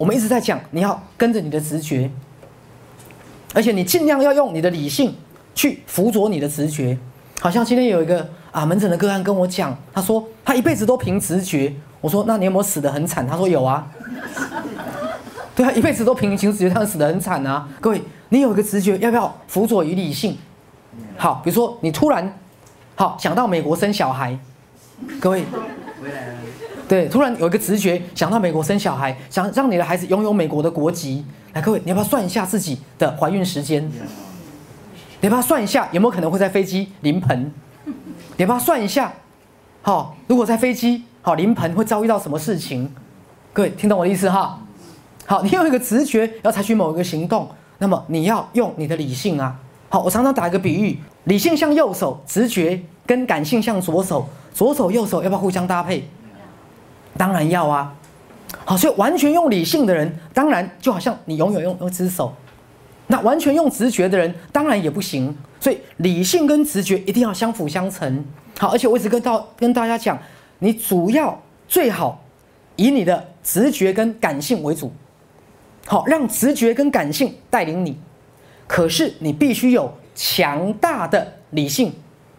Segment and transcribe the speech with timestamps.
[0.00, 2.10] 我们一直在讲，你要跟着你的直觉，
[3.52, 5.14] 而且你尽量要用你的理性
[5.54, 6.96] 去辅佐你的直觉。
[7.38, 11.74] 好像今天有一个啊门诊的个案跟我讲，他说他一辈子都凭直觉。
[12.00, 13.26] 我说那你有没有死得很惨？
[13.26, 13.86] 他说有啊。
[15.54, 17.68] 对啊，一辈子都凭直觉，他死得很惨啊。
[17.78, 20.38] 各位，你有一个直觉，要不要辅佐于理性？
[21.18, 22.38] 好，比如说你突然
[22.94, 24.38] 好想到美国生小孩，
[25.20, 25.44] 各位。
[26.88, 31.24] 对，突然有一个直觉，想到美国生小孩，想让你的孩子拥有美国的国籍。
[31.52, 33.84] 来，各位，你要不要算一下自己的怀孕时间？
[35.20, 37.52] 你要不要算一下有没有可能会在飞机临盆？
[37.84, 37.92] 你
[38.38, 39.12] 要不要算一下？
[39.82, 42.92] 好，如果在飞机好临盆会遭遇到什么事情？
[43.52, 44.60] 各位听懂我的意思哈？
[45.26, 47.48] 好，你有一个直觉要采取某一个行动，
[47.78, 49.56] 那么你要用你的理性啊。
[49.88, 56.08] 好，我常常打一个比喻，理性像右手，直觉跟感性像左手，左手右手要不要互相搭配？
[57.16, 57.94] 当然要啊，
[58.64, 62.32] 好，所以完全用理性的人，当然就好像你永远用一只手；
[63.08, 65.36] 那完全用直觉的人，当然也不行。
[65.58, 68.24] 所以理性跟直觉一定要相辅相成。
[68.58, 70.18] 好，而且我一直跟到跟大家讲，
[70.60, 72.22] 你主要最好
[72.76, 74.90] 以你的直觉跟感性为主，
[75.86, 77.98] 好，让直觉跟感性带领你。
[78.66, 81.92] 可是你必须有强大的理性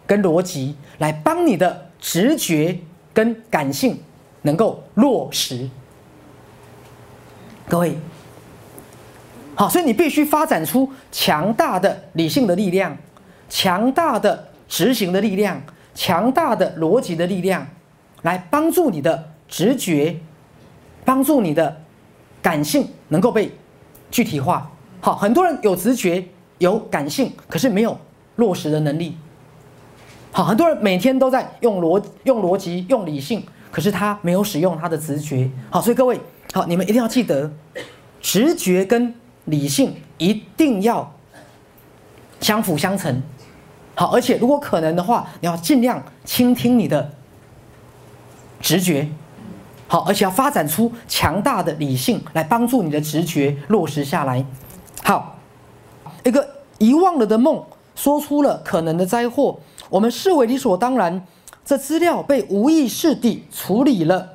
[0.06, 2.78] 跟逻辑来帮你的直觉
[3.14, 3.98] 跟感性。
[4.44, 5.70] 能够落实，
[7.68, 7.96] 各位，
[9.54, 12.96] 好，所以你必须发展出强大的理性的力量，
[13.48, 15.62] 强大的执行的力量，
[15.94, 17.64] 强大的逻辑的力量，
[18.22, 20.18] 来帮助你的直觉，
[21.04, 21.80] 帮助你的
[22.42, 23.48] 感性能够被
[24.10, 24.68] 具体化。
[25.00, 26.24] 好，很多人有直觉
[26.58, 27.96] 有感性，可是没有
[28.34, 29.16] 落实的能力。
[30.32, 33.44] 好，很多人每天都在用逻用逻辑用理性。
[33.70, 36.20] 可是他没有使用他的直觉，好，所以各位，
[36.52, 37.50] 好，你们一定要记得，
[38.20, 39.14] 直觉跟
[39.46, 41.10] 理性一定要
[42.38, 43.22] 相辅相成，
[43.94, 47.12] 好，而且如果可能的话，你要尽量倾听你的
[48.60, 49.08] 直觉，
[49.88, 54.44] 好，而且要发展出强大的理性来帮助你的直觉落实下来。
[55.02, 55.38] 好，
[56.24, 56.46] 一个
[56.76, 57.64] 遗忘了的梦，
[58.02, 59.56] 说出了可能的灾祸，
[59.88, 61.24] 我们视为理所当然。
[61.64, 64.30] 这资料被无意识地处理了，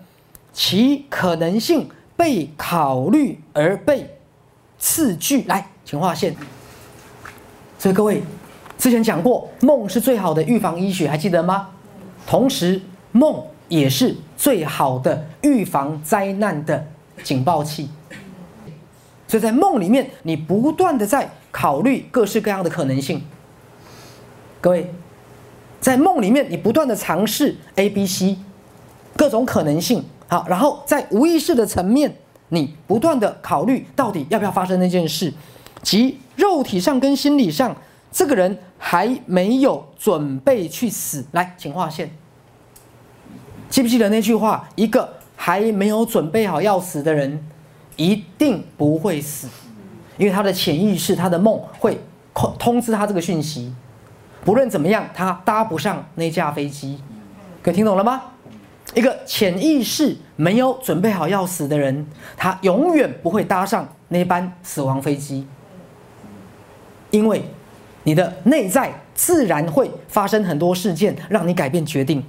[0.54, 4.18] 其可能性被考虑而被
[4.80, 5.44] 次句。
[5.44, 6.34] 来，请划线。
[7.78, 8.24] 所以各位
[8.78, 11.68] 之前讲过，梦是最好的预防医学，还记得吗？
[12.26, 12.80] 同时，
[13.12, 16.88] 梦也是最好的预防灾难的
[17.22, 17.90] 警报器。
[19.28, 23.22] 所以在梦里面，你不断的在考虑各式各样的可能性。
[24.62, 24.92] 各位。
[25.80, 28.36] 在梦里面，你不断的尝试 A、B、C
[29.16, 32.14] 各种可能性，好，然后在无意识的层面，
[32.50, 35.32] 你不断的考虑到底要不要发生那件事，
[35.84, 37.78] 即肉体上跟心理上，
[38.12, 41.24] 这个人还没有准备去死。
[41.32, 42.10] 来，请划线。
[43.70, 44.68] 记不记得那句话？
[44.76, 47.48] 一个还没有准备好要死的人，
[47.96, 49.48] 一定不会死，
[50.18, 52.00] 因为他的潜意识、他的梦会
[52.58, 53.72] 通知他这个讯息。
[54.48, 56.98] 不论怎么样，他搭不上那架飞机，
[57.62, 58.22] 可听懂了吗？
[58.94, 65.46] 一个潜意识没有准备好要死的人，他永远不会搭上那班死亡飞机，
[67.12, 67.44] 因为
[68.04, 72.24] 你的内在自然会发生很多事件，让你改变决定。